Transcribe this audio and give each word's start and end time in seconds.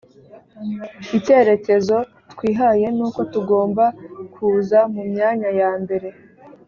icyerekezo 1.17 1.95
twihaye 2.31 2.87
nuko 2.95 3.19
tugomba 3.33 3.85
kuza 4.33 4.79
mu 4.93 5.01
myanya 5.11 5.49
ya 5.59 5.71
mbere 5.81 6.07